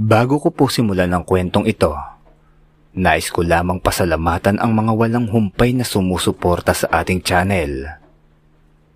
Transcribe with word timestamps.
Bago 0.00 0.40
ko 0.40 0.48
po 0.48 0.72
simulan 0.72 1.12
ang 1.12 1.28
kwentong 1.28 1.68
ito, 1.68 1.92
nais 2.96 3.28
ko 3.28 3.44
lamang 3.44 3.84
pasalamatan 3.84 4.56
ang 4.56 4.72
mga 4.72 4.96
walang 4.96 5.28
humpay 5.28 5.76
na 5.76 5.84
sumusuporta 5.84 6.72
sa 6.72 6.88
ating 7.04 7.20
channel. 7.20 8.00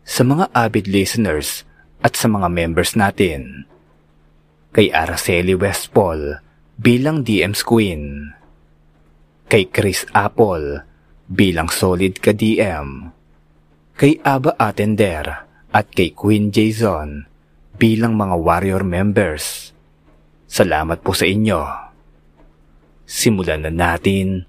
Sa 0.01 0.25
mga 0.25 0.48
avid 0.56 0.88
listeners 0.88 1.69
at 2.01 2.17
sa 2.17 2.25
mga 2.25 2.48
members 2.48 2.96
natin. 2.96 3.69
Kay 4.72 4.96
Araceli 4.96 5.53
Westpol 5.53 6.40
bilang 6.81 7.21
DM's 7.21 7.61
Queen. 7.61 8.33
Kay 9.53 9.69
Chris 9.69 10.09
Apple 10.17 10.89
bilang 11.29 11.69
Solid 11.69 12.17
ka 12.17 12.33
DM. 12.33 13.13
Kay 14.01 14.25
Aba 14.25 14.57
Atender 14.57 15.53
at 15.69 15.85
kay 15.93 16.16
Queen 16.16 16.48
Jason 16.48 17.29
bilang 17.77 18.16
mga 18.16 18.41
warrior 18.41 18.80
members. 18.80 19.73
Salamat 20.55 21.02
po 21.02 21.11
sa 21.11 21.27
inyo. 21.27 21.66
Simulan 23.03 23.67
na 23.67 23.75
natin 23.75 24.47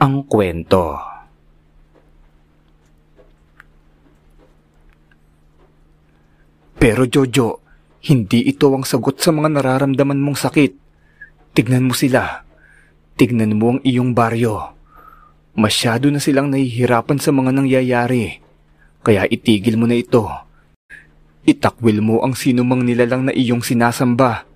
ang 0.00 0.24
kwento. 0.24 0.96
Pero 6.80 7.04
Jojo, 7.04 7.60
hindi 8.08 8.48
ito 8.48 8.72
ang 8.72 8.88
sagot 8.88 9.20
sa 9.20 9.36
mga 9.36 9.60
nararamdaman 9.60 10.16
mong 10.16 10.48
sakit. 10.48 10.72
Tignan 11.52 11.92
mo 11.92 11.92
sila. 11.92 12.40
Tignan 13.20 13.52
mo 13.60 13.76
ang 13.76 13.80
iyong 13.84 14.16
baryo. 14.16 14.72
Masyado 15.60 16.08
na 16.08 16.24
silang 16.24 16.48
nahihirapan 16.48 17.20
sa 17.20 17.36
mga 17.36 17.52
nangyayari. 17.52 18.40
Kaya 19.04 19.28
itigil 19.28 19.76
mo 19.76 19.84
na 19.84 20.00
ito. 20.00 20.24
Itakwil 21.44 22.00
mo 22.00 22.24
ang 22.24 22.32
sinumang 22.32 22.80
nilalang 22.80 23.28
na 23.28 23.32
iyong 23.36 23.60
sinasamba. 23.60 24.53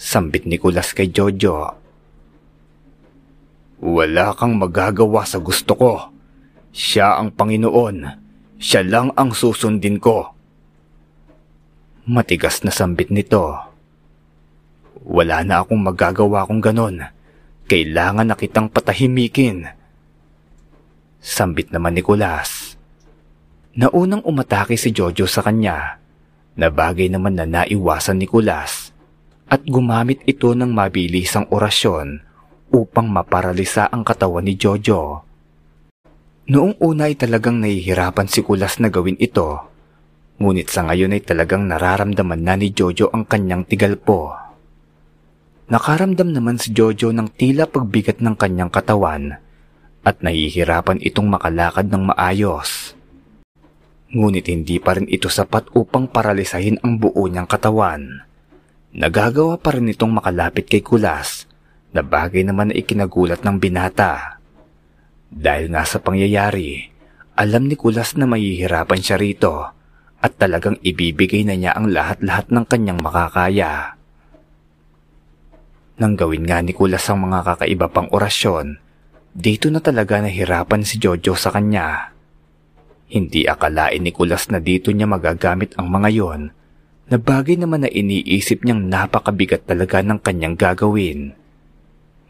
Sambit 0.00 0.48
ni 0.48 0.56
Kulas 0.56 0.96
kay 0.96 1.12
Jojo. 1.12 1.76
Wala 3.84 4.32
kang 4.32 4.56
magagawa 4.56 5.28
sa 5.28 5.36
gusto 5.36 5.76
ko. 5.76 5.92
Siya 6.72 7.20
ang 7.20 7.36
Panginoon. 7.36 8.08
Siya 8.56 8.80
lang 8.80 9.12
ang 9.12 9.36
susundin 9.36 10.00
ko. 10.00 10.32
Matigas 12.08 12.64
na 12.64 12.72
sambit 12.72 13.12
nito. 13.12 13.60
Wala 15.04 15.44
na 15.44 15.60
akong 15.60 15.84
magagawa 15.84 16.48
kung 16.48 16.64
ganon. 16.64 17.04
Kailangan 17.68 18.32
na 18.32 18.40
kitang 18.40 18.72
patahimikin. 18.72 19.68
Sambit 21.20 21.76
naman 21.76 21.92
ni 21.92 22.00
Kulas. 22.00 22.72
Naunang 23.76 24.24
umatake 24.24 24.80
si 24.80 24.96
Jojo 24.96 25.28
sa 25.28 25.44
kanya 25.44 26.00
na 26.56 26.72
bagay 26.72 27.12
naman 27.12 27.36
na 27.36 27.44
naiwasan 27.44 28.16
ni 28.16 28.24
Kulas 28.24 28.79
at 29.50 29.66
gumamit 29.66 30.22
ito 30.30 30.54
ng 30.54 30.70
mabilisang 30.70 31.50
orasyon 31.50 32.22
upang 32.70 33.10
maparalisa 33.10 33.90
ang 33.90 34.06
katawan 34.06 34.46
ni 34.46 34.54
Jojo. 34.54 35.26
Noong 36.50 36.78
una 36.78 37.10
ay 37.10 37.18
talagang 37.18 37.58
nahihirapan 37.58 38.30
si 38.30 38.46
Kulas 38.46 38.78
na 38.78 38.94
gawin 38.94 39.18
ito, 39.18 39.66
ngunit 40.38 40.70
sa 40.70 40.86
ngayon 40.86 41.18
ay 41.18 41.22
talagang 41.26 41.66
nararamdaman 41.66 42.40
na 42.46 42.54
ni 42.54 42.70
Jojo 42.70 43.10
ang 43.10 43.26
kanyang 43.26 43.66
tigalpo. 43.66 44.34
Nakaramdam 45.70 46.30
naman 46.30 46.58
si 46.58 46.70
Jojo 46.70 47.10
ng 47.10 47.34
tila 47.34 47.66
pagbigat 47.66 48.22
ng 48.22 48.34
kanyang 48.38 48.70
katawan 48.70 49.38
at 50.06 50.16
nahihirapan 50.22 51.02
itong 51.02 51.26
makalakad 51.26 51.90
ng 51.90 52.14
maayos. 52.14 52.94
Ngunit 54.10 54.50
hindi 54.50 54.82
pa 54.82 54.98
rin 54.98 55.06
ito 55.06 55.30
sapat 55.30 55.70
upang 55.74 56.10
paralisahin 56.10 56.82
ang 56.82 56.98
buo 56.98 57.30
niyang 57.30 57.46
katawan. 57.46 58.29
Nagagawa 58.90 59.54
pa 59.62 59.70
rin 59.70 59.86
itong 59.86 60.18
makalapit 60.18 60.66
kay 60.66 60.82
Kulas 60.82 61.46
na 61.94 62.02
bagay 62.02 62.42
naman 62.42 62.74
na 62.74 62.78
ikinagulat 62.78 63.46
ng 63.46 63.56
binata. 63.62 64.42
Dahil 65.30 65.70
nga 65.70 65.86
sa 65.86 66.02
pangyayari, 66.02 66.90
alam 67.38 67.70
ni 67.70 67.78
Kulas 67.78 68.18
na 68.18 68.26
mahihirapan 68.26 68.98
siya 68.98 69.14
rito 69.14 69.70
at 70.18 70.32
talagang 70.36 70.74
ibibigay 70.82 71.46
na 71.46 71.54
niya 71.54 71.78
ang 71.78 71.86
lahat-lahat 71.86 72.50
ng 72.50 72.64
kanyang 72.66 72.98
makakaya. 72.98 73.94
Nang 76.02 76.18
gawin 76.18 76.42
nga 76.42 76.58
ni 76.58 76.74
Kulas 76.74 77.06
ang 77.06 77.22
mga 77.30 77.46
kakaiba 77.46 77.86
pang 77.94 78.10
orasyon, 78.10 78.74
dito 79.30 79.70
na 79.70 79.78
talaga 79.78 80.18
nahirapan 80.18 80.82
si 80.82 80.98
Jojo 80.98 81.38
sa 81.38 81.54
kanya. 81.54 82.10
Hindi 83.06 83.46
akalain 83.46 84.02
ni 84.02 84.10
Kulas 84.10 84.50
na 84.50 84.58
dito 84.58 84.90
niya 84.90 85.06
magagamit 85.06 85.78
ang 85.78 85.86
mga 85.86 86.10
yon 86.10 86.42
na 87.10 87.18
bagay 87.18 87.58
naman 87.58 87.82
na 87.82 87.90
iniisip 87.90 88.62
niyang 88.62 88.86
napakabigat 88.86 89.66
talaga 89.66 89.98
ng 89.98 90.22
kanyang 90.22 90.54
gagawin. 90.54 91.34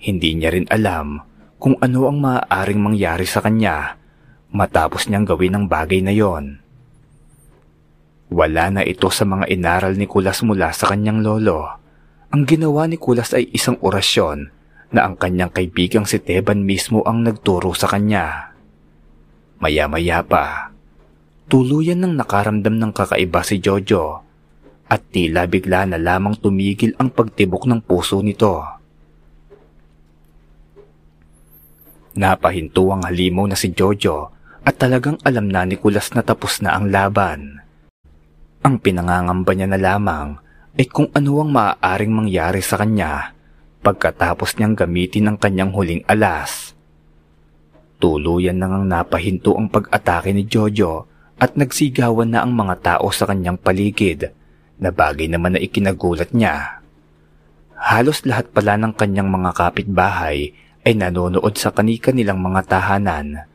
Hindi 0.00 0.30
niya 0.32 0.56
rin 0.56 0.64
alam 0.72 1.20
kung 1.60 1.76
ano 1.84 2.08
ang 2.08 2.24
maaaring 2.24 2.80
mangyari 2.80 3.28
sa 3.28 3.44
kanya 3.44 4.00
matapos 4.48 5.06
niyang 5.06 5.28
gawin 5.28 5.52
ang 5.52 5.64
bagay 5.68 6.00
na 6.00 6.16
yon. 6.16 6.64
Wala 8.32 8.72
na 8.72 8.80
ito 8.80 9.12
sa 9.12 9.28
mga 9.28 9.52
inaral 9.52 10.00
ni 10.00 10.08
Kulas 10.08 10.40
mula 10.40 10.72
sa 10.72 10.88
kanyang 10.88 11.20
lolo. 11.20 11.76
Ang 12.32 12.48
ginawa 12.48 12.88
ni 12.88 12.96
Kulas 12.96 13.36
ay 13.36 13.52
isang 13.52 13.76
orasyon 13.84 14.48
na 14.96 15.04
ang 15.04 15.20
kanyang 15.20 15.52
kaibigang 15.52 16.08
si 16.08 16.16
Teban 16.24 16.64
mismo 16.64 17.04
ang 17.04 17.20
nagturo 17.20 17.76
sa 17.76 17.84
kanya. 17.84 18.56
Maya-maya 19.60 20.24
pa, 20.24 20.72
tuluyan 21.52 22.00
nang 22.00 22.16
nakaramdam 22.16 22.80
ng 22.80 22.92
kakaiba 22.96 23.44
si 23.44 23.60
Jojo 23.60 24.29
at 24.90 25.06
tila 25.14 25.46
bigla 25.46 25.86
na 25.86 26.02
lamang 26.02 26.34
tumigil 26.42 26.98
ang 26.98 27.14
pagtibok 27.14 27.70
ng 27.70 27.78
puso 27.86 28.18
nito. 28.18 28.58
Napahinto 32.18 32.90
ang 32.90 33.06
halimaw 33.06 33.46
na 33.46 33.54
si 33.54 33.70
Jojo 33.70 34.34
at 34.66 34.74
talagang 34.82 35.14
alam 35.22 35.46
na 35.46 35.62
ni 35.62 35.78
Kulas 35.78 36.10
na 36.10 36.26
tapos 36.26 36.58
na 36.58 36.74
ang 36.74 36.90
laban. 36.90 37.62
Ang 38.66 38.82
pinangangamba 38.82 39.54
niya 39.54 39.70
na 39.70 39.78
lamang 39.78 40.42
ay 40.74 40.90
kung 40.90 41.06
ano 41.14 41.38
ang 41.38 41.54
maaaring 41.54 42.10
mangyari 42.10 42.58
sa 42.58 42.82
kanya 42.82 43.32
pagkatapos 43.80 44.58
niyang 44.58 44.74
gamitin 44.74 45.30
ang 45.30 45.38
kanyang 45.38 45.70
huling 45.70 46.02
alas. 46.10 46.74
Tuluyan 48.02 48.58
na 48.58 48.66
ngang 48.66 48.90
napahinto 48.90 49.54
ang 49.54 49.70
pag-atake 49.70 50.34
ni 50.34 50.50
Jojo 50.50 51.06
at 51.38 51.54
nagsigawan 51.54 52.34
na 52.34 52.42
ang 52.42 52.52
mga 52.52 52.74
tao 52.82 53.06
sa 53.14 53.30
kanyang 53.30 53.56
paligid 53.56 54.34
na 54.80 54.90
bagay 54.90 55.28
naman 55.28 55.54
na 55.54 55.60
ikinagulat 55.60 56.32
niya. 56.32 56.80
Halos 57.76 58.24
lahat 58.24 58.52
pala 58.52 58.80
ng 58.80 58.96
kanyang 58.96 59.28
mga 59.28 59.52
kapitbahay 59.56 60.52
ay 60.84 60.92
nanonood 60.96 61.54
sa 61.60 61.70
kanika 61.72 62.12
nilang 62.12 62.40
mga 62.40 62.66
tahanan 62.66 63.50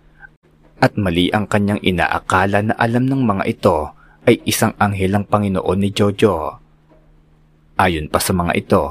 at 0.79 0.93
mali 0.99 1.31
ang 1.31 1.47
kanyang 1.47 1.79
inaakala 1.79 2.61
na 2.61 2.73
alam 2.75 3.07
ng 3.07 3.21
mga 3.23 3.43
ito 3.47 3.95
ay 4.25 4.41
isang 4.45 4.73
anghelang 4.81 5.23
Panginoon 5.23 5.79
ni 5.79 5.89
Jojo. 5.93 6.59
Ayon 7.75 8.07
pa 8.07 8.19
sa 8.19 8.33
mga 8.33 8.53
ito, 8.53 8.83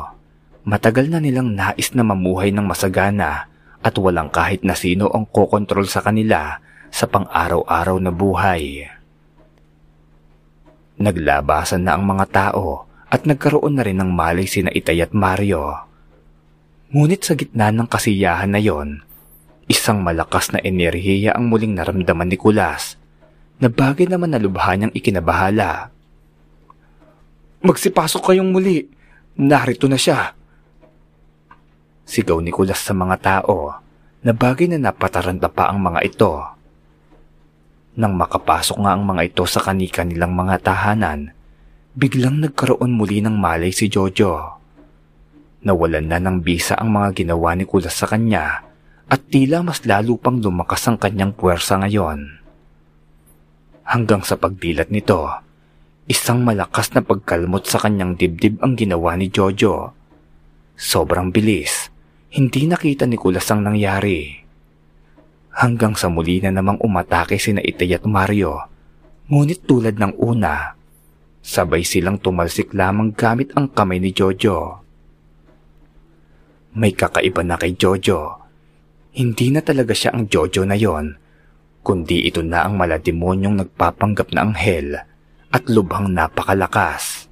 matagal 0.65 1.11
na 1.11 1.19
nilang 1.21 1.53
nais 1.53 1.93
na 1.93 2.03
mamuhay 2.07 2.53
ng 2.55 2.65
masagana 2.65 3.51
at 3.85 3.95
walang 4.01 4.33
kahit 4.33 4.65
na 4.65 4.73
sino 4.75 5.13
ang 5.13 5.29
kokontrol 5.29 5.85
sa 5.85 6.01
kanila 6.01 6.59
sa 6.89 7.05
pang-araw-araw 7.11 7.97
na 8.01 8.13
buhay. 8.15 8.89
Naglabasan 10.95 11.83
na 11.83 11.99
ang 11.99 12.07
mga 12.07 12.27
tao 12.31 12.87
at 13.11 13.27
nagkaroon 13.27 13.79
na 13.79 13.83
rin 13.83 13.99
ng 13.99 14.11
malay 14.15 14.47
sina 14.47 14.71
Itay 14.71 15.03
at 15.03 15.11
Mario. 15.11 15.91
Ngunit 16.95 17.27
sa 17.27 17.35
gitna 17.35 17.75
ng 17.75 17.91
kasiyahan 17.91 18.55
na 18.55 18.63
yon, 18.63 19.03
isang 19.67 20.07
malakas 20.07 20.55
na 20.55 20.63
enerhiya 20.63 21.35
ang 21.35 21.51
muling 21.51 21.75
naramdaman 21.75 22.31
ni 22.31 22.39
Kulas 22.39 22.95
na 23.59 23.67
bagay 23.67 24.07
naman 24.07 24.31
na 24.31 24.39
lubha 24.39 24.71
niyang 24.79 24.95
ikinabahala. 24.95 25.91
Magsipasok 27.65 28.31
kayong 28.31 28.55
muli. 28.55 28.87
Narito 29.35 29.91
na 29.91 29.99
siya. 29.99 30.31
Sigaw 32.07 32.39
ni 32.39 32.55
Kulas 32.55 32.79
sa 32.79 32.95
mga 32.95 33.17
tao 33.19 33.75
na 34.23 34.31
bagay 34.31 34.71
na 34.71 34.79
napataranta 34.79 35.51
pa 35.51 35.75
ang 35.75 35.83
mga 35.83 36.01
ito. 36.07 36.54
Nang 37.95 38.19
makapasok 38.19 38.83
nga 38.83 38.99
ang 38.99 39.07
mga 39.07 39.23
ito 39.31 39.47
sa 39.47 39.63
kanika 39.63 40.03
nilang 40.03 40.35
mga 40.35 40.67
tahanan, 40.67 41.31
biglang 41.95 42.43
nagkaroon 42.43 42.91
muli 42.91 43.23
ng 43.23 43.39
malay 43.39 43.71
si 43.71 43.87
Jojo. 43.87 44.59
Nawalan 45.63 46.11
na 46.11 46.19
ng 46.19 46.43
bisa 46.43 46.75
ang 46.75 46.91
mga 46.91 47.23
ginawa 47.23 47.55
ni 47.55 47.63
Kulas 47.63 47.95
sa 47.95 48.11
kanya 48.11 48.67
at 49.07 49.21
tila 49.31 49.63
mas 49.63 49.87
lalo 49.87 50.19
pang 50.19 50.43
lumakas 50.43 50.91
ang 50.91 50.99
kanyang 50.99 51.39
puwersa 51.39 51.79
ngayon. 51.87 52.43
Hanggang 53.87 54.27
sa 54.27 54.43
pagdilat 54.43 54.91
nito, 54.91 55.31
isang 56.11 56.43
malakas 56.43 56.91
na 56.99 57.01
pagkalmot 57.07 57.63
sa 57.63 57.79
kanyang 57.79 58.19
dibdib 58.19 58.59
ang 58.59 58.75
ginawa 58.75 59.15
ni 59.15 59.31
Jojo. 59.31 59.95
Sobrang 60.75 61.31
bilis, 61.31 61.95
hindi 62.35 62.67
nakita 62.67 63.07
ni 63.07 63.15
Kulas 63.15 63.47
ang 63.55 63.63
nangyari 63.63 64.44
hanggang 65.55 65.95
sa 65.95 66.11
muli 66.11 66.43
na 66.43 66.51
namang 66.51 66.83
umatake 66.83 67.39
sina 67.39 67.63
Itay 67.63 67.95
at 67.95 68.05
Mario. 68.05 68.67
Ngunit 69.31 69.65
tulad 69.65 69.97
ng 69.97 70.21
una, 70.21 70.77
sabay 71.41 71.87
silang 71.87 72.21
tumalsik 72.21 72.75
lamang 72.77 73.15
gamit 73.15 73.55
ang 73.57 73.71
kamay 73.71 74.03
ni 74.03 74.13
Jojo. 74.13 74.85
May 76.75 76.93
kakaiba 76.93 77.47
na 77.47 77.57
kay 77.57 77.79
Jojo. 77.79 78.43
Hindi 79.15 79.55
na 79.55 79.63
talaga 79.63 79.95
siya 79.95 80.11
ang 80.13 80.27
Jojo 80.27 80.67
na 80.67 80.75
yon, 80.75 81.15
kundi 81.87 82.27
ito 82.27 82.43
na 82.43 82.67
ang 82.67 82.75
malademonyong 82.75 83.63
nagpapanggap 83.63 84.35
na 84.35 84.43
anghel 84.43 84.99
at 85.55 85.65
lubhang 85.71 86.11
napakalakas. 86.11 87.31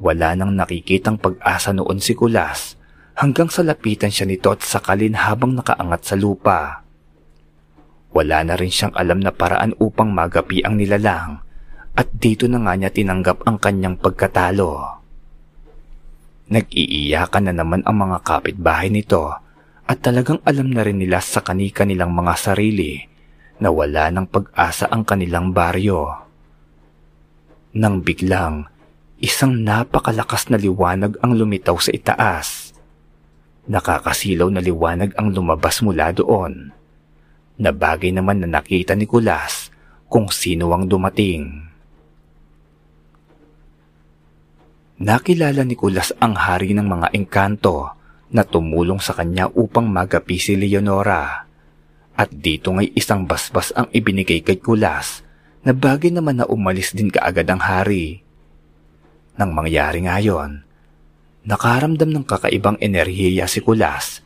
Wala 0.00 0.36
nang 0.36 0.52
nakikitang 0.52 1.16
pag-asa 1.16 1.72
noon 1.72 1.96
si 1.98 2.12
Kulas 2.12 2.76
hanggang 3.16 3.48
sa 3.48 3.64
lapitan 3.64 4.12
siya 4.12 4.28
nito 4.28 4.52
at 4.52 4.60
sakalin 4.60 5.16
habang 5.16 5.56
nakaangat 5.56 6.02
sa 6.04 6.14
lupa. 6.16 6.84
Wala 8.10 8.42
na 8.42 8.58
rin 8.58 8.72
siyang 8.74 8.94
alam 8.98 9.22
na 9.22 9.30
paraan 9.30 9.78
upang 9.78 10.10
magapi 10.10 10.66
ang 10.66 10.74
nilalang 10.74 11.38
at 11.94 12.08
dito 12.10 12.46
na 12.50 12.58
nga 12.62 12.74
niya 12.74 12.90
tinanggap 12.90 13.46
ang 13.46 13.58
kanyang 13.58 13.98
pagkatalo. 13.98 14.98
Nag-iiyakan 16.50 17.50
na 17.50 17.54
naman 17.54 17.86
ang 17.86 17.96
mga 18.02 18.18
kapitbahay 18.26 18.90
nito 18.90 19.30
at 19.86 19.98
talagang 20.02 20.42
alam 20.42 20.70
na 20.70 20.82
rin 20.82 20.98
nila 20.98 21.22
sa 21.22 21.42
kani-kanilang 21.42 22.10
mga 22.10 22.34
sarili 22.34 22.98
na 23.62 23.70
wala 23.70 24.10
ng 24.10 24.26
pag-asa 24.26 24.90
ang 24.90 25.06
kanilang 25.06 25.54
baryo. 25.54 26.10
Nang 27.78 28.02
biglang, 28.02 28.66
isang 29.22 29.62
napakalakas 29.62 30.50
na 30.50 30.58
liwanag 30.58 31.14
ang 31.22 31.38
lumitaw 31.38 31.78
sa 31.78 31.94
itaas. 31.94 32.74
Nakakasilaw 33.70 34.50
na 34.50 34.58
liwanag 34.58 35.14
ang 35.14 35.30
lumabas 35.30 35.78
mula 35.86 36.10
doon. 36.10 36.74
Na 37.60 37.70
bagay 37.76 38.16
naman 38.16 38.40
na 38.40 38.48
nakita 38.48 38.96
ni 38.96 39.04
Kulas 39.04 39.68
kung 40.08 40.32
sino 40.32 40.72
ang 40.72 40.88
dumating. 40.88 41.70
Nakilala 45.00 45.64
ni 45.64 45.76
Kulas 45.76 46.12
ang 46.20 46.36
hari 46.36 46.72
ng 46.72 46.84
mga 46.84 47.12
engkanto 47.16 47.96
na 48.32 48.44
tumulong 48.44 49.00
sa 49.00 49.16
kanya 49.16 49.48
upang 49.52 49.88
magapi 49.88 50.36
si 50.36 50.56
Leonora. 50.56 51.48
At 52.16 52.28
dito 52.32 52.72
ngay 52.72 52.92
isang 52.96 53.24
basbas 53.24 53.72
ang 53.76 53.88
ibinigay 53.92 54.44
kay 54.44 54.60
Kulas 54.60 55.24
na 55.64 55.72
bagay 55.72 56.12
naman 56.12 56.40
na 56.40 56.48
umalis 56.48 56.92
din 56.92 57.08
kaagad 57.08 57.48
ang 57.48 57.60
hari. 57.60 58.20
Nang 59.40 59.56
mangyari 59.56 60.04
nga 60.04 60.20
yon, 60.20 60.64
nakaramdam 61.48 62.12
ng 62.12 62.24
kakaibang 62.28 62.76
enerhiya 62.80 63.48
si 63.48 63.64
Kulas 63.64 64.20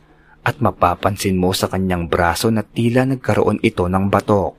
at 0.45 0.61
mapapansin 0.61 1.41
mo 1.41 1.49
sa 1.57 1.65
kanyang 1.65 2.05
braso 2.05 2.53
na 2.53 2.61
tila 2.61 3.01
nagkaroon 3.09 3.57
ito 3.65 3.89
ng 3.89 4.05
batok. 4.13 4.53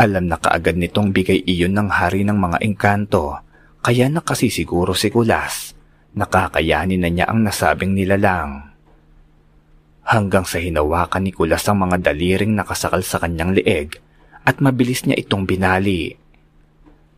Alam 0.00 0.26
na 0.26 0.40
kaagad 0.40 0.80
nitong 0.80 1.12
bigay 1.12 1.44
iyon 1.44 1.76
ng 1.76 1.92
hari 1.92 2.24
ng 2.24 2.34
mga 2.34 2.58
engkanto 2.64 3.44
kaya 3.84 4.08
nakasisiguro 4.08 4.96
si 4.96 5.12
Kulas, 5.12 5.76
nakakayanin 6.16 7.04
na 7.04 7.12
niya 7.12 7.28
ang 7.28 7.44
nasabing 7.44 7.92
nilalang. 7.92 8.72
Hanggang 10.08 10.48
sa 10.48 10.56
hinawakan 10.56 11.28
ni 11.28 11.32
Kulas 11.36 11.68
ang 11.68 11.84
mga 11.84 12.00
daliring 12.00 12.56
nakasakal 12.56 13.04
sa 13.04 13.20
kanyang 13.20 13.52
leeg 13.52 14.00
at 14.48 14.64
mabilis 14.64 15.04
niya 15.04 15.20
itong 15.20 15.44
binali. 15.44 16.16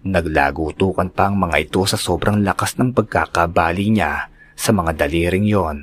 Naglagutukan 0.06 1.10
pa 1.14 1.31
ang 1.31 1.38
mga 1.38 1.70
ito 1.70 1.82
sa 1.87 1.94
sobrang 1.94 2.42
lakas 2.42 2.78
ng 2.78 2.94
pagkakabali 2.94 3.87
niya 3.94 4.31
sa 4.58 4.70
mga 4.75 5.06
daliring 5.06 5.46
yon. 5.46 5.78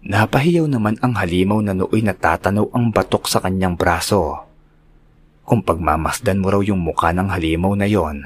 Napahiyaw 0.00 0.64
naman 0.64 0.96
ang 1.04 1.12
halimaw 1.12 1.60
na 1.60 1.76
nooy 1.76 2.00
natatanaw 2.00 2.72
ang 2.72 2.88
batok 2.88 3.28
sa 3.28 3.36
kanyang 3.44 3.76
braso. 3.76 4.48
Kung 5.44 5.60
pagmamasdan 5.60 6.40
mo 6.40 6.48
raw 6.48 6.64
yung 6.64 6.80
mukha 6.80 7.12
ng 7.12 7.28
halimaw 7.28 7.76
na 7.76 7.84
yon, 7.84 8.24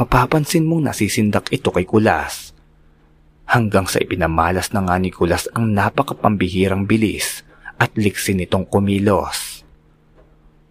mapapansin 0.00 0.64
mong 0.64 0.88
nasisindak 0.88 1.52
ito 1.52 1.68
kay 1.68 1.84
Kulas. 1.84 2.56
Hanggang 3.44 3.84
sa 3.84 4.00
ipinamalas 4.00 4.72
na 4.72 4.88
nga 4.88 4.96
ni 4.96 5.12
Kulas 5.12 5.52
ang 5.52 5.76
napakapambihirang 5.76 6.88
bilis 6.88 7.44
at 7.76 7.92
liksi 7.92 8.32
nitong 8.32 8.64
kumilos. 8.64 9.68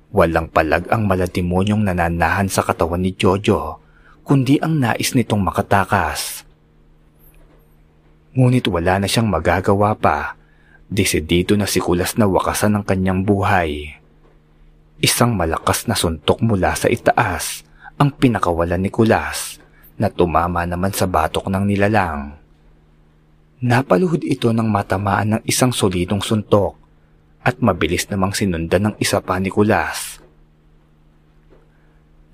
Walang 0.09 0.49
palag 0.49 0.89
ang 0.89 1.05
malademonyong 1.05 1.85
nananahan 1.85 2.49
sa 2.49 2.65
katawan 2.65 3.05
ni 3.05 3.13
Jojo, 3.13 3.77
kundi 4.25 4.57
ang 4.57 4.81
nais 4.81 5.13
nitong 5.13 5.45
makatakas. 5.45 6.40
Ngunit 8.31 8.71
wala 8.71 9.03
na 9.03 9.07
siyang 9.11 9.27
magagawa 9.27 9.91
pa. 9.95 10.39
Desidido 10.91 11.55
na 11.59 11.67
si 11.67 11.79
Kulas 11.79 12.15
na 12.15 12.27
wakasan 12.27 12.75
ang 12.75 12.83
kanyang 12.83 13.23
buhay. 13.23 13.95
Isang 14.99 15.35
malakas 15.35 15.87
na 15.87 15.95
suntok 15.95 16.43
mula 16.43 16.75
sa 16.75 16.91
itaas 16.91 17.63
ang 17.99 18.11
pinakawalan 18.11 18.81
ni 18.81 18.91
Kulas 18.91 19.59
na 20.01 20.09
tumama 20.09 20.65
naman 20.65 20.91
sa 20.91 21.05
batok 21.07 21.47
ng 21.47 21.63
nilalang. 21.63 22.33
Napaluhod 23.61 24.25
ito 24.25 24.49
ng 24.49 24.65
matamaan 24.65 25.37
ng 25.37 25.41
isang 25.45 25.69
solidong 25.69 26.25
suntok 26.25 26.73
at 27.45 27.61
mabilis 27.61 28.09
namang 28.09 28.33
sinundan 28.33 28.89
ng 28.89 28.95
isa 28.97 29.21
pa 29.21 29.37
ni 29.37 29.53
Kulas. 29.53 30.17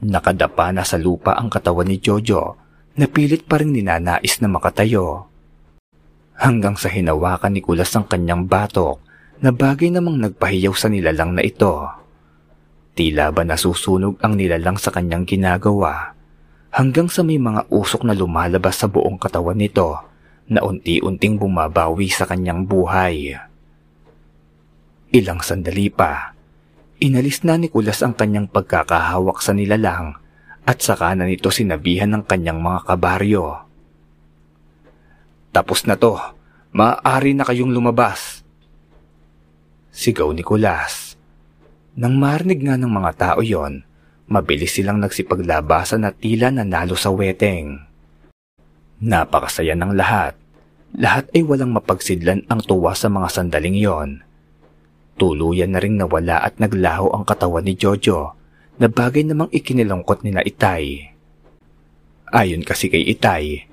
Nakadapa 0.08 0.72
na 0.72 0.88
sa 0.88 0.96
lupa 0.96 1.36
ang 1.36 1.52
katawan 1.52 1.90
ni 1.90 2.00
Jojo 2.00 2.56
na 2.96 3.06
pilit 3.12 3.44
pa 3.44 3.60
rin 3.60 3.76
ninanais 3.76 4.40
na 4.40 4.48
makatayo. 4.48 5.27
Hanggang 6.38 6.78
sa 6.78 6.94
hinawakan 6.94 7.58
ni 7.58 7.66
Kulas 7.66 7.90
ang 7.98 8.06
kanyang 8.06 8.46
batok 8.46 9.02
na 9.42 9.50
bagay 9.50 9.90
namang 9.90 10.22
nagpahiyaw 10.22 10.74
sa 10.78 10.90
nilalang 10.90 11.34
na 11.34 11.42
ito. 11.42 11.90
Tila 12.98 13.30
ba 13.34 13.42
nasusunog 13.46 14.22
ang 14.22 14.38
nilalang 14.38 14.78
sa 14.78 14.90
kanyang 14.90 15.26
ginagawa 15.26 16.18
hanggang 16.74 17.10
sa 17.10 17.26
may 17.26 17.42
mga 17.42 17.70
usok 17.74 18.06
na 18.06 18.14
lumalabas 18.14 18.78
sa 18.78 18.90
buong 18.90 19.18
katawan 19.18 19.58
nito 19.58 19.98
na 20.48 20.62
unti-unting 20.64 21.42
bumabawi 21.42 22.10
sa 22.10 22.30
kanyang 22.30 22.70
buhay. 22.70 23.34
Ilang 25.10 25.42
sandali 25.42 25.90
pa, 25.90 26.38
inalis 27.02 27.42
na 27.42 27.58
ni 27.58 27.70
Kulas 27.74 28.06
ang 28.06 28.14
kanyang 28.14 28.46
pagkakahawak 28.46 29.42
sa 29.42 29.58
nilalang 29.58 30.22
at 30.68 30.78
saka 30.84 31.18
na 31.18 31.26
nito 31.26 31.50
sinabihan 31.50 32.12
ng 32.14 32.24
kanyang 32.30 32.60
mga 32.62 32.80
kabaryo. 32.86 33.67
Tapos 35.58 35.90
na 35.90 35.98
to, 35.98 36.14
maaari 36.70 37.34
na 37.34 37.42
kayong 37.42 37.74
lumabas. 37.74 38.46
Sigaw 39.90 40.30
ni 40.30 40.46
Kulas. 40.46 41.18
Nang 41.98 42.14
marinig 42.22 42.62
nga 42.62 42.78
ng 42.78 42.86
mga 42.86 43.12
tao 43.18 43.42
yon, 43.42 43.82
mabilis 44.30 44.78
silang 44.78 45.02
nagsipaglabasan 45.02 46.06
at 46.06 46.22
tila 46.22 46.54
nanalo 46.54 46.94
sa 46.94 47.10
weteng. 47.10 47.82
Napakasaya 49.02 49.74
ng 49.74 49.98
lahat. 49.98 50.38
Lahat 50.94 51.26
ay 51.34 51.42
walang 51.42 51.74
mapagsidlan 51.74 52.46
ang 52.54 52.62
tuwa 52.62 52.94
sa 52.94 53.10
mga 53.10 53.26
sandaling 53.26 53.82
yon. 53.82 54.22
Tuluyan 55.18 55.74
na 55.74 55.82
ring 55.82 55.98
nawala 55.98 56.38
at 56.38 56.62
naglaho 56.62 57.10
ang 57.18 57.26
katawan 57.26 57.66
ni 57.66 57.74
Jojo 57.74 58.38
na 58.78 58.86
bagay 58.94 59.26
namang 59.26 59.50
ikinilungkot 59.50 60.22
ni 60.22 60.38
na 60.38 60.46
Itay. 60.46 61.18
Ayon 62.30 62.62
kasi 62.62 62.94
kay 62.94 63.10
Itay, 63.10 63.66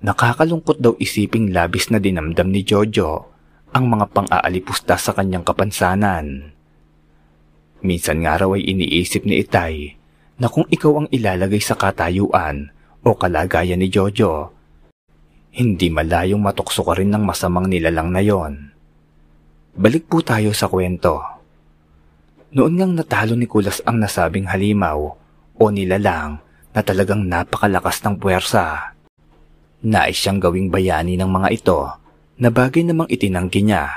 nakakalungkot 0.00 0.80
daw 0.80 0.96
isiping 0.96 1.52
labis 1.52 1.92
na 1.92 2.00
dinamdam 2.00 2.48
ni 2.48 2.64
Jojo 2.64 3.28
ang 3.70 3.84
mga 3.86 4.06
pang-aalipusta 4.10 4.96
sa 4.96 5.12
kanyang 5.12 5.44
kapansanan. 5.44 6.56
Minsan 7.80 8.24
nga 8.24 8.40
raw 8.40 8.50
ay 8.52 8.64
iniisip 8.64 9.24
ni 9.24 9.40
Itay 9.40 9.96
na 10.40 10.48
kung 10.48 10.64
ikaw 10.68 11.04
ang 11.04 11.08
ilalagay 11.12 11.60
sa 11.60 11.76
katayuan 11.76 12.72
o 13.04 13.16
kalagayan 13.16 13.80
ni 13.80 13.88
Jojo, 13.88 14.52
hindi 15.50 15.88
malayong 15.92 16.40
matukso 16.40 16.84
ka 16.84 16.96
rin 16.96 17.12
ng 17.12 17.24
masamang 17.24 17.68
nilalang 17.68 18.10
na 18.12 18.22
yon. 18.24 18.70
Balik 19.76 20.10
po 20.10 20.20
tayo 20.24 20.50
sa 20.54 20.66
kwento. 20.66 21.22
Noon 22.50 22.74
ngang 22.74 22.94
natalo 22.98 23.38
ni 23.38 23.46
Kulas 23.46 23.78
ang 23.86 24.02
nasabing 24.02 24.50
halimaw 24.50 24.98
o 25.60 25.62
nilalang 25.70 26.42
na 26.74 26.80
talagang 26.82 27.22
napakalakas 27.26 28.02
ng 28.02 28.18
puwersa. 28.18 28.96
Nais 29.80 30.12
siyang 30.12 30.36
gawing 30.36 30.68
bayani 30.68 31.16
ng 31.16 31.30
mga 31.32 31.48
ito 31.56 31.80
na 32.36 32.52
bagay 32.52 32.84
namang 32.84 33.08
itinanggi 33.08 33.64
niya. 33.64 33.88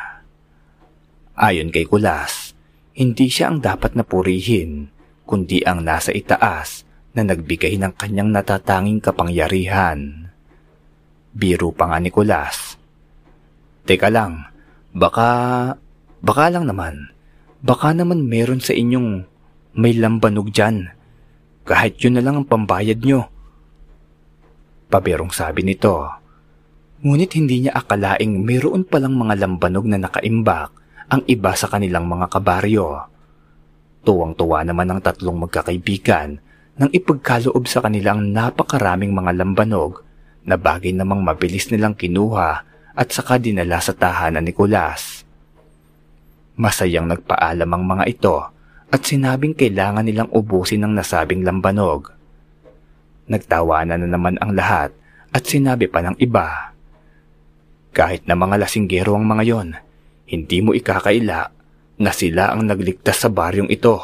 Ayon 1.36 1.76
kay 1.76 1.84
Kulas, 1.84 2.56
hindi 2.96 3.28
siya 3.28 3.52
ang 3.52 3.60
dapat 3.60 3.98
na 3.98 4.08
purihin, 4.08 4.88
kundi 5.28 5.66
ang 5.66 5.84
nasa 5.84 6.16
itaas 6.16 6.88
na 7.12 7.28
nagbigay 7.28 7.76
ng 7.82 8.00
kanyang 8.00 8.32
natatanging 8.32 9.04
kapangyarihan. 9.04 10.30
Biro 11.34 11.74
pa 11.74 11.90
nga 11.90 11.98
ni 11.98 12.14
Kulas. 12.14 12.80
Teka 13.84 14.08
lang, 14.08 14.46
baka, 14.96 15.74
baka 16.24 16.48
lang 16.48 16.64
naman, 16.64 17.12
baka 17.60 17.92
naman 17.92 18.24
meron 18.24 18.64
sa 18.64 18.72
inyong 18.72 19.26
may 19.74 19.98
lambanog 19.98 20.54
dyan. 20.54 20.94
Kahit 21.66 21.98
yun 22.00 22.16
na 22.16 22.24
lang 22.24 22.40
ang 22.40 22.48
pambayad 22.48 23.02
nyo. 23.02 23.33
Pabirong 24.90 25.32
sabi 25.32 25.64
nito. 25.68 26.08
Ngunit 27.04 27.36
hindi 27.36 27.68
niya 27.68 27.76
akalaing 27.76 28.44
mayroon 28.44 28.88
palang 28.88 29.20
mga 29.20 29.44
lambanog 29.44 29.86
na 29.88 30.00
nakaimbak 30.00 30.72
ang 31.12 31.22
iba 31.28 31.52
sa 31.54 31.68
kanilang 31.68 32.08
mga 32.08 32.32
kabaryo. 32.32 33.12
Tuwang-tuwa 34.04 34.64
naman 34.64 34.92
ang 34.92 35.00
tatlong 35.04 35.36
magkakaibigan 35.44 36.40
nang 36.80 36.90
ipagkaloob 36.90 37.70
sa 37.70 37.84
kanilang 37.86 38.34
napakaraming 38.34 39.14
mga 39.14 39.32
lambanog 39.44 40.02
na 40.44 40.60
bagay 40.60 40.92
namang 40.92 41.24
mabilis 41.24 41.70
nilang 41.70 41.96
kinuha 41.96 42.66
at 42.94 43.08
saka 43.10 43.40
dinala 43.40 43.80
sa 43.80 43.94
tahanan 43.94 44.44
ni 44.44 44.52
Kulas. 44.52 45.24
Masayang 46.54 47.10
nagpaalam 47.10 47.70
ang 47.70 47.84
mga 47.84 48.04
ito 48.10 48.38
at 48.94 49.02
sinabing 49.02 49.58
kailangan 49.58 50.06
nilang 50.06 50.30
ubusin 50.30 50.86
ang 50.86 50.94
nasabing 50.94 51.42
lambanog. 51.42 52.14
Nagtawanan 53.24 54.04
na 54.04 54.10
naman 54.10 54.36
ang 54.44 54.52
lahat 54.52 54.92
at 55.32 55.44
sinabi 55.48 55.88
pa 55.88 56.04
ng 56.04 56.20
iba. 56.20 56.76
Kahit 57.96 58.28
na 58.28 58.36
mga 58.36 58.60
lasinggero 58.60 59.16
ang 59.16 59.24
mga 59.24 59.44
yon, 59.48 59.70
hindi 60.28 60.58
mo 60.60 60.76
ikakaila 60.76 61.42
na 62.04 62.12
sila 62.12 62.52
ang 62.52 62.68
nagligtas 62.68 63.24
sa 63.24 63.30
baryong 63.32 63.70
ito. 63.72 63.96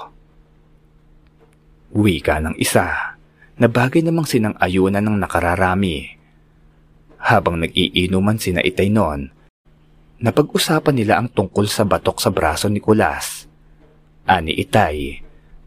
Wika 1.89 2.37
ng 2.39 2.55
isa 2.61 3.17
na 3.59 3.67
bagay 3.67 4.05
namang 4.05 4.29
sinang 4.29 4.55
ayunan 4.61 5.03
ng 5.03 5.17
nakararami. 5.19 6.15
Habang 7.19 7.59
nag-iinuman 7.59 8.39
sina 8.39 8.63
Itay 8.63 8.87
noon, 8.87 9.27
napag-usapan 10.23 10.95
nila 10.95 11.19
ang 11.19 11.27
tungkol 11.27 11.67
sa 11.67 11.83
batok 11.83 12.23
sa 12.23 12.31
braso 12.31 12.71
ni 12.71 12.79
Kulas. 12.79 13.49
Ani 14.29 14.55
Itay, 14.55 15.19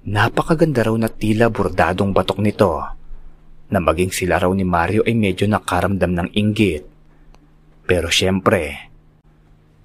napakaganda 0.09 0.89
raw 0.89 0.97
na 0.97 1.13
tila 1.13 1.53
bordadong 1.53 2.15
batok 2.17 2.41
nito 2.41 3.02
na 3.73 3.81
maging 3.81 4.13
sila 4.13 4.37
raw 4.37 4.53
ni 4.53 4.69
Mario 4.69 5.01
ay 5.09 5.17
medyo 5.17 5.49
nakaramdam 5.49 6.13
ng 6.13 6.29
inggit. 6.37 6.85
Pero 7.89 8.13
syempre, 8.13 8.93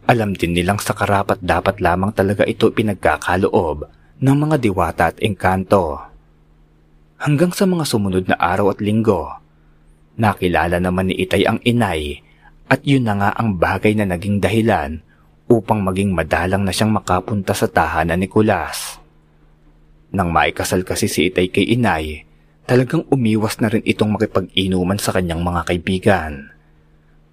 alam 0.04 0.36
din 0.36 0.52
nilang 0.52 0.84
sa 0.84 0.92
karapat 0.92 1.40
dapat 1.40 1.80
lamang 1.80 2.12
talaga 2.12 2.44
ito 2.44 2.68
pinagkakaloob 2.68 3.88
ng 4.20 4.36
mga 4.36 4.56
diwata 4.60 5.16
at 5.16 5.18
engkanto. 5.24 6.04
Hanggang 7.18 7.56
sa 7.56 7.64
mga 7.64 7.88
sumunod 7.88 8.26
na 8.28 8.38
araw 8.38 8.76
at 8.76 8.84
linggo, 8.84 9.32
nakilala 10.20 10.84
naman 10.84 11.10
ni 11.10 11.24
Itay 11.24 11.48
ang 11.48 11.64
inay 11.64 12.22
at 12.68 12.84
yun 12.84 13.08
na 13.08 13.16
nga 13.16 13.30
ang 13.40 13.56
bagay 13.56 13.96
na 13.96 14.04
naging 14.04 14.44
dahilan 14.44 15.00
upang 15.48 15.80
maging 15.80 16.12
madalang 16.12 16.68
na 16.68 16.76
siyang 16.76 16.92
makapunta 16.92 17.56
sa 17.56 17.72
tahanan 17.72 18.20
ni 18.20 18.28
Kulas. 18.28 19.00
Nang 20.12 20.30
maikasal 20.36 20.84
kasi 20.84 21.08
si 21.08 21.32
Itay 21.32 21.48
kay 21.48 21.72
inay, 21.72 22.27
talagang 22.68 23.08
umiwas 23.08 23.64
na 23.64 23.72
rin 23.72 23.82
itong 23.88 24.20
makipag-inuman 24.20 25.00
sa 25.00 25.16
kanyang 25.16 25.40
mga 25.40 25.62
kaibigan. 25.72 26.52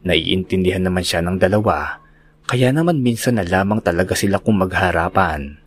Naiintindihan 0.06 0.86
naman 0.86 1.02
siya 1.02 1.26
ng 1.26 1.42
dalawa 1.42 1.98
kaya 2.46 2.70
naman 2.70 3.02
minsan 3.02 3.34
na 3.34 3.44
lamang 3.44 3.82
talaga 3.82 4.14
sila 4.14 4.38
kung 4.38 4.62
magharapan. 4.62 5.58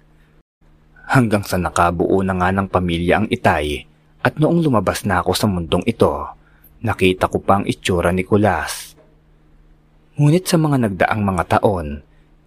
Hanggang 1.08 1.44
sa 1.44 1.60
nakabuo 1.60 2.24
na 2.24 2.38
nga 2.40 2.50
ng 2.56 2.72
pamilya 2.72 3.24
ang 3.24 3.28
itay 3.28 3.84
at 4.24 4.40
noong 4.40 4.64
lumabas 4.64 5.04
na 5.04 5.20
ako 5.20 5.32
sa 5.36 5.52
mundong 5.52 5.84
ito, 5.84 6.16
nakita 6.80 7.28
ko 7.28 7.44
pa 7.44 7.60
ang 7.60 7.66
itsura 7.68 8.16
ni 8.16 8.24
Kulas. 8.24 8.96
Ngunit 10.16 10.48
sa 10.48 10.56
mga 10.56 10.88
nagdaang 10.88 11.22
mga 11.28 11.44
taon, 11.60 12.02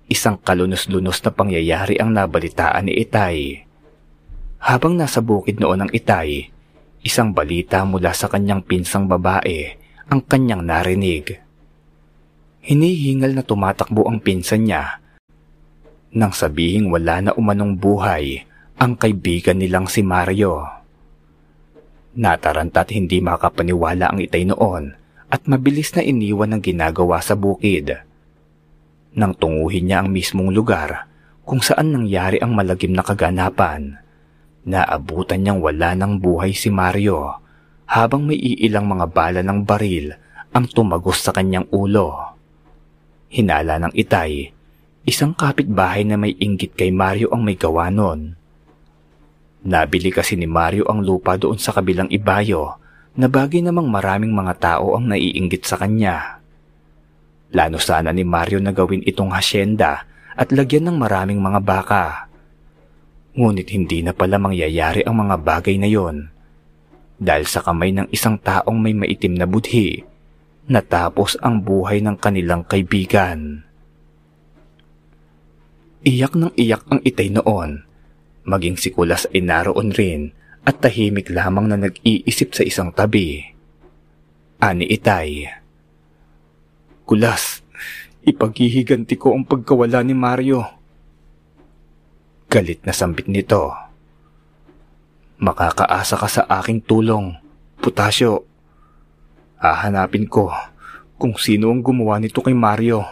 isang 0.08 0.40
kalunos-lunos 0.40 1.20
na 1.20 1.30
pangyayari 1.34 2.00
ang 2.00 2.16
nabalitaan 2.16 2.88
ni 2.88 2.96
Itay. 2.96 3.66
Habang 4.60 4.96
nasa 4.96 5.20
bukid 5.24 5.58
noon 5.58 5.86
ang 5.86 5.90
Itay, 5.90 6.52
isang 7.00 7.32
balita 7.32 7.80
mula 7.88 8.12
sa 8.12 8.28
kanyang 8.28 8.60
pinsang 8.60 9.08
babae 9.08 9.72
ang 10.10 10.20
kanyang 10.20 10.66
narinig. 10.66 11.40
Hinihingal 12.60 13.32
na 13.32 13.42
tumatakbo 13.46 14.04
ang 14.04 14.20
pinsan 14.20 14.68
niya. 14.68 15.00
Nang 16.12 16.34
sabihing 16.34 16.92
wala 16.92 17.24
na 17.24 17.30
umanong 17.32 17.78
buhay 17.78 18.44
ang 18.76 18.98
kaibigan 19.00 19.56
nilang 19.56 19.88
si 19.88 20.04
Mario. 20.04 20.60
Nataranta 22.20 22.82
at 22.82 22.90
hindi 22.90 23.22
makapaniwala 23.22 24.10
ang 24.12 24.18
itay 24.18 24.44
noon 24.44 24.92
at 25.30 25.46
mabilis 25.46 25.94
na 25.94 26.02
iniwan 26.02 26.58
ang 26.58 26.60
ginagawa 26.60 27.22
sa 27.22 27.38
bukid. 27.38 27.94
Nang 29.14 29.32
tunguhin 29.38 29.88
niya 29.88 30.02
ang 30.02 30.10
mismong 30.10 30.50
lugar 30.50 31.06
kung 31.46 31.62
saan 31.62 31.94
nangyari 31.94 32.42
ang 32.42 32.52
malagim 32.52 32.92
na 32.92 33.06
kaganapan, 33.06 34.02
naabutan 34.70 35.42
niyang 35.42 35.58
wala 35.58 35.98
ng 35.98 36.22
buhay 36.22 36.54
si 36.54 36.70
Mario 36.70 37.42
habang 37.90 38.22
may 38.22 38.38
iilang 38.38 38.86
mga 38.86 39.06
bala 39.10 39.40
ng 39.42 39.66
baril 39.66 40.14
ang 40.54 40.70
tumagos 40.70 41.26
sa 41.26 41.34
kanyang 41.34 41.66
ulo. 41.74 42.14
Hinala 43.30 43.82
ng 43.82 43.94
itay, 43.98 44.54
isang 45.02 45.34
kapitbahay 45.34 46.06
na 46.06 46.14
may 46.14 46.38
inggit 46.38 46.78
kay 46.78 46.94
Mario 46.94 47.34
ang 47.34 47.42
may 47.42 47.58
gawa 47.58 47.90
nun. 47.90 48.38
Nabili 49.66 50.14
kasi 50.14 50.38
ni 50.38 50.46
Mario 50.46 50.86
ang 50.86 51.02
lupa 51.02 51.34
doon 51.34 51.58
sa 51.58 51.74
kabilang 51.74 52.08
ibayo 52.08 52.78
na 53.18 53.26
bagay 53.26 53.60
namang 53.60 53.90
maraming 53.90 54.30
mga 54.30 54.54
tao 54.56 54.94
ang 54.94 55.10
naiinggit 55.10 55.66
sa 55.66 55.76
kanya. 55.76 56.40
Lano 57.50 57.82
sana 57.82 58.14
ni 58.14 58.22
Mario 58.22 58.62
na 58.62 58.70
gawin 58.70 59.02
itong 59.02 59.34
hasyenda 59.34 60.06
at 60.38 60.54
lagyan 60.54 60.86
ng 60.86 60.96
maraming 60.96 61.42
mga 61.42 61.60
baka. 61.60 62.29
Ngunit 63.34 63.70
hindi 63.70 64.02
na 64.02 64.10
pala 64.10 64.42
mangyayari 64.42 65.06
ang 65.06 65.22
mga 65.22 65.36
bagay 65.38 65.78
na 65.78 65.86
yon. 65.86 66.30
Dahil 67.20 67.46
sa 67.46 67.62
kamay 67.62 67.94
ng 67.94 68.08
isang 68.10 68.40
taong 68.40 68.78
may 68.80 68.96
maitim 68.96 69.36
na 69.36 69.46
budhi 69.46 70.02
natapos 70.70 71.34
ang 71.42 71.62
buhay 71.62 71.98
ng 71.98 72.16
kanilang 72.16 72.62
kaibigan. 72.62 73.66
Iyak 76.00 76.32
ng 76.32 76.54
iyak 76.56 76.86
ang 76.88 77.04
itay 77.04 77.28
noon. 77.28 77.84
Maging 78.48 78.80
si 78.80 78.88
Kulas 78.88 79.28
ay 79.28 79.44
naroon 79.44 79.92
rin 79.92 80.32
at 80.64 80.80
tahimik 80.80 81.28
lamang 81.28 81.68
na 81.68 81.76
nag-iisip 81.76 82.56
sa 82.56 82.64
isang 82.64 82.88
tabi. 82.94 83.44
Ani 84.62 84.88
itay. 84.88 85.44
Kulas, 87.04 87.60
ipaghihiganti 88.24 89.20
ko 89.20 89.36
ang 89.36 89.44
pagkawala 89.44 90.00
ni 90.00 90.16
Mario. 90.16 90.79
Galit 92.50 92.82
na 92.82 92.90
sambit 92.90 93.30
nito. 93.30 93.70
Makakaasa 95.38 96.18
ka 96.18 96.26
sa 96.26 96.42
aking 96.58 96.82
tulong, 96.82 97.38
Putasyo. 97.78 98.42
Hahanapin 99.62 100.26
ko 100.26 100.50
kung 101.14 101.38
sino 101.38 101.70
ang 101.70 101.78
gumawa 101.78 102.18
nito 102.18 102.42
kay 102.42 102.50
Mario. 102.50 103.06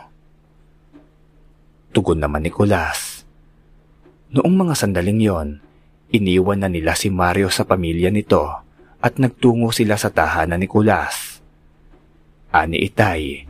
Tugon 1.94 2.18
naman 2.18 2.42
ni 2.42 2.50
Kulas. 2.50 3.22
Noong 4.34 4.58
mga 4.58 4.74
sandaling 4.74 5.22
yon, 5.22 5.48
iniwan 6.10 6.58
na 6.58 6.66
nila 6.66 6.98
si 6.98 7.06
Mario 7.06 7.46
sa 7.46 7.62
pamilya 7.62 8.10
nito 8.10 8.42
at 8.98 9.22
nagtungo 9.22 9.70
sila 9.70 9.94
sa 9.94 10.10
tahanan 10.10 10.58
ni 10.58 10.66
Kulas. 10.66 11.38
Ani 12.50 12.82
Itay, 12.82 13.46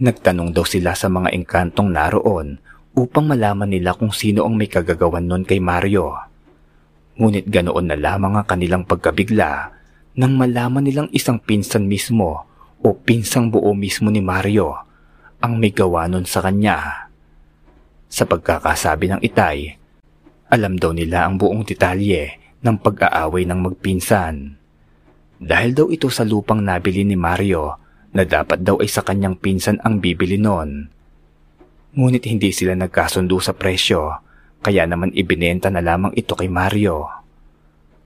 nagtanong 0.00 0.56
daw 0.56 0.64
sila 0.64 0.96
sa 0.96 1.12
mga 1.12 1.28
engkantong 1.36 1.92
naroon 1.92 2.56
upang 2.94 3.26
malaman 3.26 3.70
nila 3.70 3.94
kung 3.94 4.10
sino 4.10 4.46
ang 4.46 4.58
may 4.58 4.66
kagagawan 4.66 5.24
nun 5.24 5.46
kay 5.46 5.62
Mario. 5.62 6.14
Ngunit 7.20 7.46
ganoon 7.46 7.86
na 7.90 7.96
lamang 7.98 8.40
ang 8.40 8.46
kanilang 8.46 8.84
pagkabigla 8.88 9.76
nang 10.16 10.34
malaman 10.34 10.82
nilang 10.82 11.08
isang 11.14 11.38
pinsan 11.38 11.86
mismo 11.86 12.44
o 12.80 12.88
pinsang 12.96 13.52
buo 13.52 13.70
mismo 13.76 14.08
ni 14.10 14.24
Mario 14.24 14.74
ang 15.40 15.56
may 15.56 15.72
gawa 15.72 16.04
nun 16.10 16.28
sa 16.28 16.44
kanya. 16.44 17.08
Sa 18.10 18.26
pagkakasabi 18.26 19.06
ng 19.08 19.20
itay, 19.22 19.80
alam 20.50 20.76
daw 20.76 20.90
nila 20.90 21.24
ang 21.24 21.38
buong 21.38 21.62
detalye 21.62 22.36
ng 22.60 22.76
pag-aaway 22.82 23.46
ng 23.48 23.60
magpinsan. 23.70 24.58
Dahil 25.40 25.72
daw 25.72 25.88
ito 25.88 26.12
sa 26.12 26.26
lupang 26.26 26.60
nabili 26.60 27.06
ni 27.06 27.16
Mario 27.16 27.80
na 28.12 28.26
dapat 28.28 28.60
daw 28.60 28.76
ay 28.82 28.90
sa 28.90 29.00
kanyang 29.00 29.38
pinsan 29.38 29.80
ang 29.80 30.02
bibili 30.02 30.36
nun. 30.36 30.90
Ngunit 31.90 32.22
hindi 32.30 32.54
sila 32.54 32.78
nagkasundo 32.78 33.42
sa 33.42 33.50
presyo, 33.50 34.22
kaya 34.62 34.86
naman 34.86 35.10
ibinenta 35.10 35.74
na 35.74 35.82
lamang 35.82 36.14
ito 36.14 36.38
kay 36.38 36.46
Mario. 36.46 37.10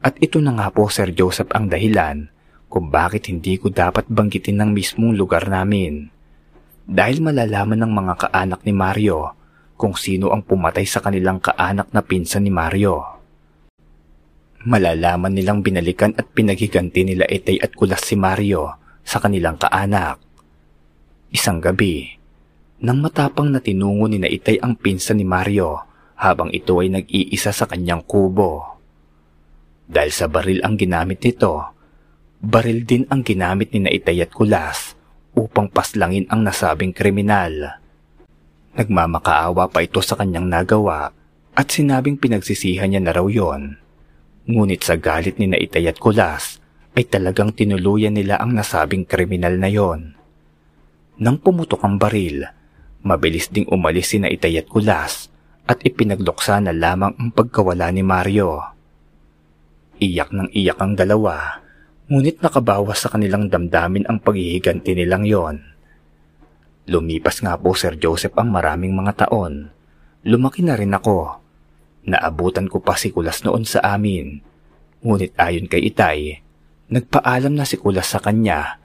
At 0.01 0.17
ito 0.25 0.41
na 0.41 0.57
nga 0.57 0.73
po 0.73 0.89
Sir 0.89 1.13
Joseph 1.13 1.53
ang 1.53 1.69
dahilan 1.69 2.33
kung 2.73 2.89
bakit 2.89 3.29
hindi 3.29 3.61
ko 3.61 3.69
dapat 3.69 4.09
banggitin 4.09 4.65
ng 4.65 4.71
mismong 4.73 5.13
lugar 5.13 5.53
namin. 5.53 6.09
Dahil 6.89 7.21
malalaman 7.21 7.85
ng 7.85 7.93
mga 7.93 8.15
kaanak 8.29 8.61
ni 8.65 8.73
Mario 8.73 9.37
kung 9.77 9.93
sino 9.97 10.33
ang 10.33 10.41
pumatay 10.41 10.89
sa 10.89 11.05
kanilang 11.05 11.45
kaanak 11.45 11.93
na 11.93 12.01
pinsan 12.01 12.49
ni 12.49 12.53
Mario. 12.53 13.05
Malalaman 14.65 15.37
nilang 15.37 15.61
binalikan 15.61 16.17
at 16.17 16.25
pinaghiganti 16.33 17.05
nila 17.05 17.29
Etay 17.29 17.61
at 17.61 17.77
Kulas 17.77 18.01
si 18.01 18.17
Mario 18.17 18.81
sa 19.05 19.21
kanilang 19.21 19.61
kaanak. 19.61 20.17
Isang 21.29 21.61
gabi, 21.61 22.24
nang 22.83 22.99
matapang 22.99 23.55
na 23.55 23.63
tinungo 23.63 24.11
ni 24.11 24.19
na 24.19 24.27
Itay 24.27 24.59
ang 24.59 24.75
pinsan 24.75 25.23
ni 25.23 25.27
Mario 25.27 25.87
habang 26.19 26.51
ito 26.51 26.79
ay 26.81 26.91
nag-iisa 26.91 27.55
sa 27.55 27.69
kanyang 27.71 28.03
kubo. 28.03 28.75
Dahil 29.85 30.13
sa 30.15 30.27
baril 30.27 30.65
ang 30.65 30.81
ginamit 30.81 31.21
nito, 31.21 31.61
baril 32.41 32.89
din 32.89 33.05
ang 33.13 33.21
ginamit 33.21 33.71
ni 33.73 33.85
Naitay 33.85 34.25
at 34.25 34.33
Kulas 34.33 34.97
upang 35.37 35.69
paslangin 35.69 36.25
ang 36.33 36.41
nasabing 36.41 36.97
kriminal. 36.97 37.81
Nagmamakaawa 38.75 39.71
pa 39.71 39.85
ito 39.85 40.01
sa 40.01 40.17
kanyang 40.17 40.49
nagawa 40.49 41.13
at 41.55 41.67
sinabing 41.71 42.19
pinagsisihan 42.19 42.91
niya 42.91 43.03
na 43.05 43.13
raw 43.15 43.27
yon. 43.29 43.79
Ngunit 44.49 44.83
sa 44.83 44.97
galit 44.97 45.37
ni 45.37 45.47
Naitay 45.47 45.85
at 45.87 46.01
Kulas 46.01 46.59
ay 46.95 47.05
talagang 47.07 47.53
tinuluyan 47.53 48.15
nila 48.15 48.41
ang 48.41 48.55
nasabing 48.55 49.05
kriminal 49.05 49.59
na 49.59 49.69
yon. 49.69 50.15
Nang 51.21 51.39
pumutok 51.39 51.83
ang 51.87 52.01
baril, 52.01 52.43
mabilis 53.05 53.53
ding 53.53 53.69
umalis 53.69 54.11
si 54.11 54.19
na 54.19 54.33
Itay 54.33 54.59
at 54.59 54.67
Kulas 54.67 55.29
at 55.69 55.85
ipinagluksa 55.85 56.61
na 56.65 56.73
lamang 56.73 57.13
ang 57.21 57.31
pagkawala 57.31 57.93
ni 57.93 58.01
Mario. 58.01 58.65
Iyak 60.01 60.33
ng 60.33 60.49
iyak 60.51 60.81
ang 60.81 60.97
dalawa, 60.97 61.61
ngunit 62.09 62.41
nakabawas 62.41 63.05
sa 63.05 63.13
kanilang 63.13 63.53
damdamin 63.53 64.09
ang 64.09 64.19
paghihiganti 64.21 64.97
nilang 64.97 65.25
yon. 65.25 65.57
Lumipas 66.89 67.41
nga 67.41 67.57
po 67.57 67.73
Sir 67.73 67.97
Joseph 67.97 68.37
ang 68.37 68.53
maraming 68.53 68.93
mga 68.93 69.25
taon. 69.25 69.73
Lumaki 70.25 70.61
na 70.61 70.77
rin 70.77 70.93
ako. 70.93 71.41
Naabutan 72.05 72.69
ko 72.69 72.85
pa 72.85 72.97
si 73.01 73.09
Kulas 73.09 73.41
noon 73.45 73.65
sa 73.65 73.81
amin. 73.97 74.41
Ngunit 75.01 75.33
ayon 75.41 75.69
kay 75.69 75.89
Itay, 75.89 76.41
nagpaalam 76.93 77.57
na 77.57 77.65
si 77.65 77.81
Kulas 77.81 78.13
sa 78.13 78.21
kanya 78.21 78.84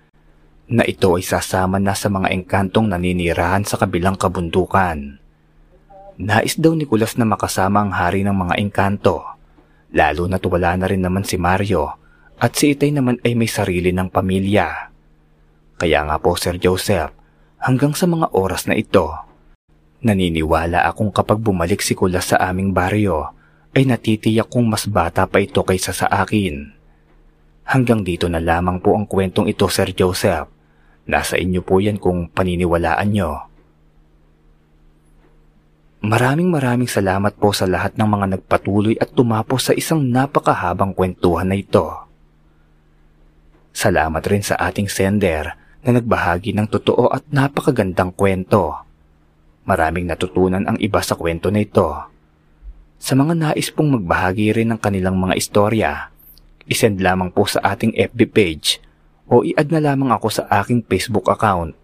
na 0.70 0.86
ito 0.86 1.18
ay 1.18 1.26
sasama 1.26 1.82
na 1.82 1.98
sa 1.98 2.14
mga 2.14 2.30
engkantong 2.30 2.94
naninirahan 2.94 3.66
sa 3.66 3.82
kabilang 3.82 4.14
kabundukan. 4.14 5.18
Nais 6.22 6.54
daw 6.62 6.78
ni 6.78 6.86
Kulas 6.86 7.18
na 7.18 7.26
makasama 7.26 7.82
ang 7.82 7.90
hari 7.90 8.22
ng 8.22 8.38
mga 8.38 8.62
engkanto, 8.62 9.26
lalo 9.90 10.30
na't 10.30 10.46
wala 10.46 10.78
na 10.78 10.86
rin 10.86 11.02
naman 11.02 11.26
si 11.26 11.42
Mario 11.42 11.98
at 12.38 12.54
si 12.54 12.78
Itay 12.78 12.94
naman 12.94 13.18
ay 13.26 13.34
may 13.34 13.50
sarili 13.50 13.90
ng 13.90 14.14
pamilya. 14.14 14.94
Kaya 15.82 16.06
nga 16.06 16.22
po 16.22 16.38
Sir 16.38 16.62
Joseph, 16.62 17.10
hanggang 17.58 17.98
sa 17.98 18.06
mga 18.06 18.30
oras 18.38 18.70
na 18.70 18.78
ito, 18.78 19.10
naniniwala 20.06 20.86
akong 20.86 21.10
kapag 21.10 21.42
bumalik 21.42 21.82
si 21.82 21.98
Kulas 21.98 22.30
sa 22.30 22.38
aming 22.46 22.78
baryo, 22.78 23.34
ay 23.74 23.90
natitiyak 23.90 24.54
kong 24.54 24.70
mas 24.70 24.86
bata 24.86 25.26
pa 25.26 25.42
ito 25.42 25.66
kaysa 25.66 25.98
sa 25.98 26.06
akin. 26.14 26.78
Hanggang 27.70 28.06
dito 28.06 28.30
na 28.30 28.38
lamang 28.38 28.82
po 28.82 28.94
ang 28.94 29.10
kwentong 29.10 29.50
ito 29.50 29.66
Sir 29.66 29.94
Joseph. 29.98 30.59
Nasa 31.10 31.42
inyo 31.42 31.66
po 31.66 31.82
yan 31.82 31.98
kung 31.98 32.30
paniniwalaan 32.30 33.10
nyo. 33.10 33.50
Maraming 36.06 36.54
maraming 36.54 36.86
salamat 36.86 37.34
po 37.42 37.50
sa 37.50 37.66
lahat 37.66 37.98
ng 37.98 38.06
mga 38.06 38.25
nagpatuloy 38.38 38.94
at 39.01 39.10
tumapos 39.18 39.68
sa 39.68 39.74
isang 39.74 40.06
napakahabang 40.06 40.94
kwentuhan 40.94 41.50
na 41.50 41.58
ito. 41.58 42.06
Salamat 43.74 44.22
rin 44.30 44.46
sa 44.46 44.54
ating 44.62 44.86
sender 44.86 45.58
na 45.82 45.89
nagbahagi 45.98 46.54
ng 46.54 46.70
totoo 46.70 47.10
at 47.10 47.25
napakagandang 47.34 48.13
kwento. 48.13 48.78
Maraming 49.66 50.06
natutunan 50.06 50.62
ang 50.70 50.78
iba 50.78 51.01
sa 51.01 51.18
kwento 51.18 51.50
na 51.50 51.66
ito. 51.66 51.89
Sa 53.01 53.18
mga 53.18 53.34
nais 53.34 53.74
pong 53.74 53.98
magbahagi 53.98 54.54
rin 54.62 54.72
ng 54.72 54.80
kanilang 54.80 55.18
mga 55.18 55.34
istorya, 55.36 55.92
isend 56.70 57.01
lamang 57.01 57.34
po 57.34 57.50
sa 57.50 57.66
ating 57.66 57.98
FB 57.98 58.20
page 58.30 58.88
o 59.29 59.45
i-add 59.45 59.69
na 59.69 59.79
lamang 59.79 60.09
ako 60.09 60.27
sa 60.33 60.43
aking 60.59 60.81
Facebook 60.89 61.29
account. 61.29 61.77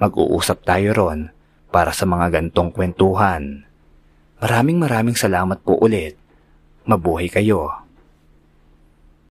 Mag-uusap 0.00 0.64
tayo 0.64 0.96
ron 0.96 1.28
para 1.68 1.92
sa 1.92 2.08
mga 2.08 2.40
gantong 2.40 2.72
kwentuhan. 2.72 3.68
Maraming 4.40 4.80
maraming 4.80 5.12
salamat 5.12 5.60
po 5.60 5.76
ulit. 5.76 6.16
Mabuhay 6.88 7.28
kayo. 7.28 7.68